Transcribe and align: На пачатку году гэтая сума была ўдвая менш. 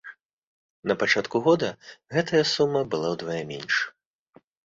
На 0.91 0.95
пачатку 1.03 1.41
году 1.47 1.69
гэтая 2.15 2.41
сума 2.53 2.81
была 2.95 3.13
ўдвая 3.19 3.43
менш. 3.53 3.75